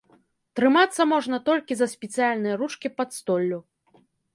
Трымацца 0.59 1.01
можна 1.11 1.37
толькі 1.51 1.73
за 1.85 1.91
спецыяльныя 1.95 2.59
ручкі 2.65 2.87
пад 2.99 3.09
столлю. 3.23 3.67